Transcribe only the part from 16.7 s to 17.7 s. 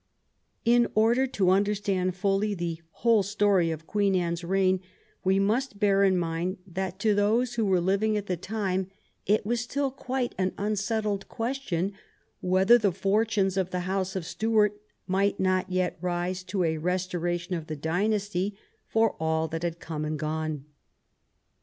restoration of